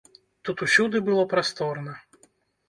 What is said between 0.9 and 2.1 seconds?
было прасторна.